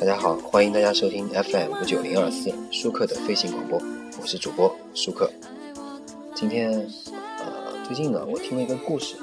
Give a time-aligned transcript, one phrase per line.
[0.00, 3.78] 大家好，欢迎大家收听 FM 五九零二四舒克的飞行广播，
[4.18, 5.30] 我是主播舒克。
[6.34, 6.72] 今天，
[7.38, 9.16] 呃，最近呢，我听了一个故事，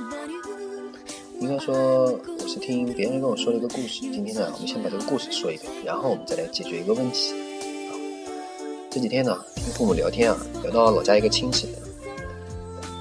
[1.40, 4.02] 应该说我是听别人跟我说了一个故事。
[4.02, 7.34] 今天呢，我们先把这个故事说一遍，然后我们再来解决一个问题。
[8.91, 11.70] 这几天呢，听父母聊天啊，聊到老家一个亲戚，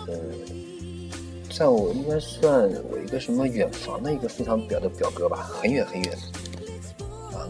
[0.09, 1.11] 嗯，
[1.51, 2.55] 算我应该算
[2.91, 6.19] 我一个什么远房的一个非常表的表哥吧，很远很远。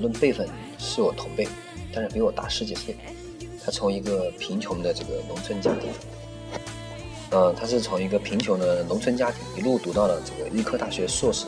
[0.01, 1.47] 论辈分是我同辈，
[1.93, 2.97] 但是比我大十几岁。
[3.65, 5.91] 他从一个贫穷的这个农村家庭，
[7.33, 11.47] 嗯，他是从一个贫穷的农村家庭一路读到了这个医科大学硕士，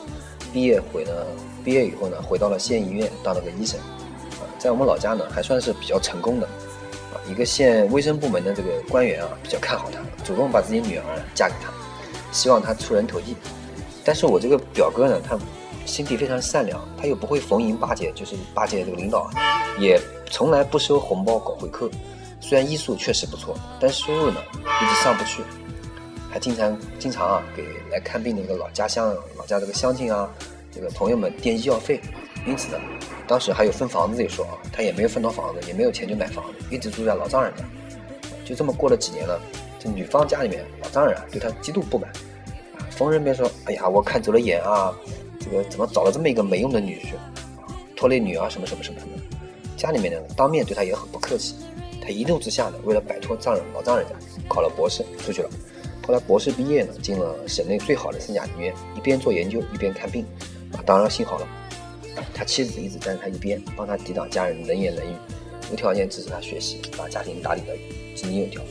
[0.53, 1.27] 毕业回了，
[1.65, 3.79] 毕业以后呢，回到了县医院当了个医生。
[3.79, 6.47] 啊，在我们老家呢，还算是比较成功的。
[6.47, 11.05] 啊，一个县卫生部门的这个官员啊，比较看好他，主动把自己女儿
[11.37, 11.73] 嫁给他，
[12.33, 13.37] 希望他出人头地。
[14.05, 15.39] 但是我这个表哥呢，他。
[15.89, 19.29] 心地非常善良，他又不会逢迎巴结，就是巴结这个领导，
[19.81, 19.99] 也
[20.31, 21.89] 从来不收红包搞回扣。
[22.41, 25.43] 虽然医术确实不错，但收入呢一直上不去，
[26.31, 30.31] 还经常经常啊给来看病的这个老家乡、老家这个乡亲啊，
[30.71, 32.01] 这个朋友们垫医药费。
[32.47, 32.79] 因此呢，
[33.27, 37.65] 当时还有分房子一说啊，他也没有分到房子，也没有钱去买房子，一直住在老丈人家。
[38.45, 39.41] 就这么过了几年了，
[39.79, 42.09] 这女方家里面老丈人啊对他极度不满，
[42.91, 44.95] 逢人便说：“哎呀，我看走了眼啊。”
[45.51, 47.15] 这个怎么找了这么一个没用的女婿，
[47.97, 49.07] 拖累女儿什么什么什么的？
[49.77, 51.55] 家里面呢当面对他也很不客气。
[52.01, 54.15] 他一怒之下呢，为了摆脱丈人老丈人家，
[54.49, 55.51] 考了博士出去了。
[56.07, 60.25] 后来博士毕业呢，进了省内最好的三甲医院，一边做研究一边看病。
[60.73, 61.47] 啊，当然幸好了，
[62.35, 65.15] 他妻子一直站在他一边，帮他抵挡家人冷言冷语，
[65.71, 67.77] 无条件支持他学习，把家庭打理得
[68.17, 68.63] 井井有条。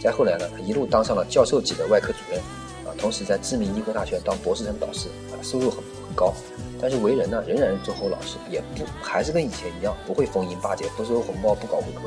[0.00, 2.40] 再后来呢，他一路当上了教授级的外科主任，
[2.98, 6.14] 同时在知名医科大学当博士生导师，啊，收入很很。
[6.16, 6.32] 高，
[6.80, 12.02] 但是为人呢，仍然忠厚老实，也不还是跟以前一样，不会逢迎巴结，不收红包，不搞回扣。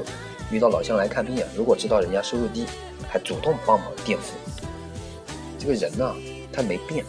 [0.49, 2.65] 遇到老乡来看病啊，如果知道人家收入低，
[3.09, 4.37] 还主动帮忙垫付。
[5.59, 6.15] 这个人呢，
[6.53, 7.03] 他没变，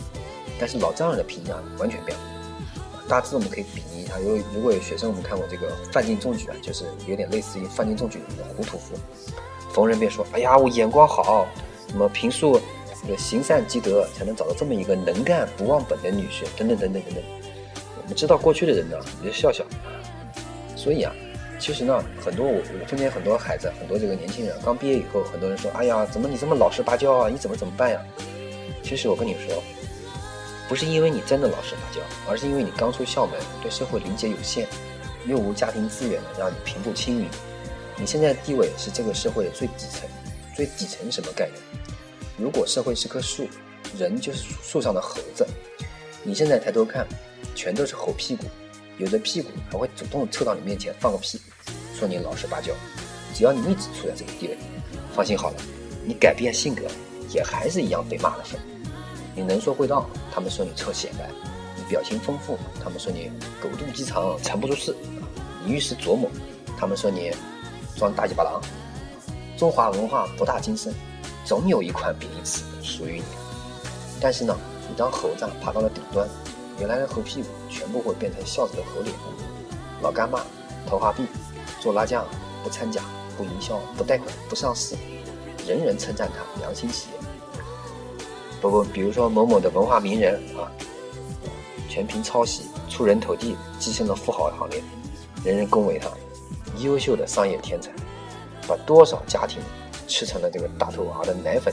[0.59, 2.25] 但是老丈人的评价完全变了。
[3.09, 8.97] 大致我们可以比拟一下，如果如果有学生我们看过这个范进中举啊，就是有点类似于范进中举的胡屠夫，
[9.73, 11.47] 逢人便说：“哎呀，我眼光好，
[11.89, 12.61] 什么评述。”
[13.03, 17.23] 这个行善积德，才能找到这么一个能干不忘本的女婿，等等等等等等。
[18.03, 19.65] 我们知道过去的人呢，也就笑笑。
[20.77, 21.13] 所以啊，
[21.59, 27.29] 其实呢，很多我我身边很多孩子，很多这个年轻人刚毕业以后，很多人说：“哎呀，怎么你这么老实巴交啊？
[27.29, 28.01] 你怎么怎么办呀？”
[28.83, 29.63] 其实我跟你说，
[30.69, 34.67] 不是因为你真的老实巴交，而是因为你刚出校门，对社会理解有限，
[35.27, 37.29] 又无家庭资源让你平步青云。
[37.97, 40.09] 你现在的地位是这个社会的最底层，
[40.55, 41.61] 最底层什么概念？
[42.39, 43.49] 如果社会是棵树，
[43.99, 45.45] 人就是树上的猴子。
[46.23, 47.05] 你现在抬头看，
[47.55, 48.45] 全都是猴屁股，
[48.97, 51.41] 有的屁股还会主动凑到你面前放个屁，
[51.99, 52.73] 说你老实巴交。
[53.35, 54.57] 只要你一直处在这个地位，
[55.15, 55.57] 放心好了，
[56.05, 56.85] 你改变性格
[57.29, 58.61] 也还是一样被骂的份。
[59.35, 61.25] 你能说会道，他们说你臭显摆；
[61.77, 64.93] 你表情丰富，他们说你狗肚鸡肠藏不住事；
[65.65, 66.31] 你遇事琢磨，
[66.79, 67.33] 他们说你
[67.97, 68.61] 装大尾巴狼。
[69.57, 70.95] 中华文化博大精深。
[71.49, 73.25] 总有一款比你次属于你，
[74.21, 74.55] 但是呢，
[74.87, 76.29] 你当猴子爬到了顶端，
[76.79, 79.17] 原来的猴屁股全部会变成孝子的猴脸，
[80.03, 80.45] 老干妈、
[80.87, 81.25] 桃花臂、
[81.81, 82.27] 做辣酱、
[82.63, 83.01] 不掺假、
[83.35, 84.95] 不营销、不贷款、不上市，
[85.67, 87.19] 人人称赞他良心企业。
[88.61, 90.69] 不不，比如说某某的文化名人啊，
[91.89, 94.83] 全凭抄袭出人头地，跻身了富豪行列，
[95.43, 96.11] 人人恭维他
[96.77, 97.91] 优秀的商业天才，
[98.67, 99.63] 把多少家庭。
[100.09, 101.73] 吃成了这个大头娃的奶粉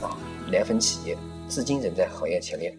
[0.00, 0.14] 啊，
[0.52, 1.16] 奶粉企业
[1.48, 2.72] 至今仍在行业前列。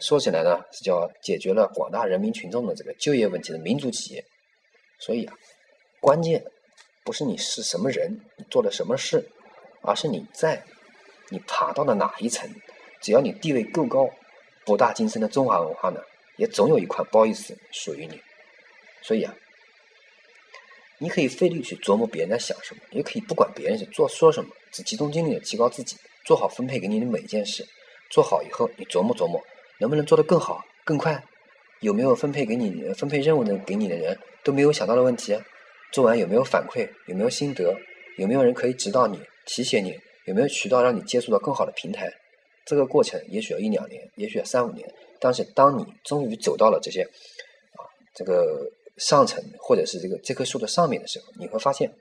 [0.00, 4.24] 说起来呢，是叫解决了广大人民群众的这个就业问题的民族企业。
[4.98, 5.34] 所以啊，
[6.00, 6.44] 关键
[7.04, 9.24] 不是你是什么人，你做了什么事，
[9.82, 10.62] 而是你在
[11.30, 12.50] 你爬到了哪一层。
[13.00, 14.10] 只要你地位够高，
[14.66, 16.00] 博大精深的中华文化呢，
[16.36, 18.20] 也总有一块褒义词属于你。
[19.02, 19.34] 所以啊。
[21.00, 27.64] 你可以费力去琢磨别人在想什么，也可以不管别人是做说什么，只集中精力的提高自己，做好分配给你的每一件事。
[28.10, 29.40] 做好以后，你琢磨琢磨，
[29.78, 31.22] 能不能做得更好、更快？
[31.80, 35.38] 有没有分配给你分配任务的给你的人都没有想到的问题？
[35.92, 36.88] 做完有没有反馈？
[37.06, 37.72] 有没有心得？
[38.16, 39.96] 有没有人可以指导你、提携你？
[40.24, 42.12] 有没有渠道让你接触到更好的平台？
[42.64, 44.92] 这个过程也许要一两年，也许要三五年。
[45.20, 48.68] 但是当你终于走到了这些啊，这个。
[48.98, 51.94] 上层或者是这个这棵树的上面的时候，你会发现，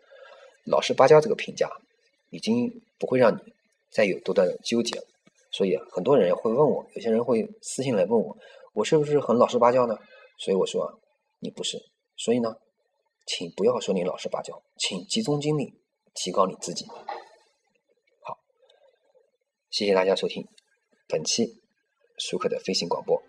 [0.66, 1.70] 老实巴交这个评价
[2.32, 3.40] 已经不会让你
[3.92, 5.06] 再有多大的纠结了。
[5.52, 8.38] 所以很多人会问我，有些人会私信来问我，
[8.74, 9.98] 我是不是很老实巴交呢？
[10.40, 11.00] 所以我说，
[11.40, 11.80] 你不是，
[12.18, 12.54] 所以呢，
[13.26, 15.74] 请不要说你老实巴交，请集中精力
[16.14, 16.86] 提高你自己。
[18.22, 18.38] 好，
[19.70, 20.46] 谢谢大家收听
[21.08, 21.62] 本期
[22.18, 23.24] 舒克的飞行广播。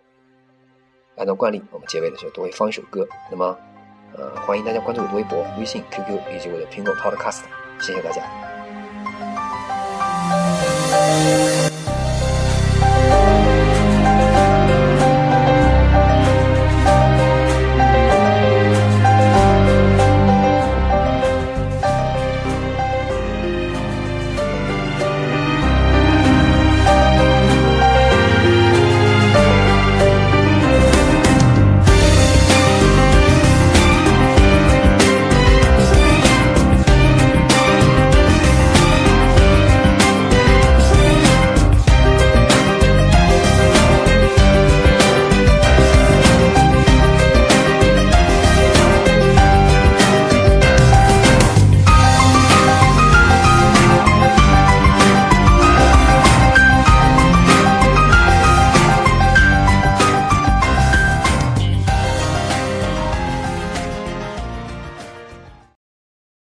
[1.19, 3.07] 按照惯例我们结尾的时候都会放一首歌。
[3.29, 3.55] 那么
[4.17, 7.41] 呃欢迎大家关注我的微博微信 qq 以及我的苹果 podcast
[7.79, 8.23] 谢谢大家。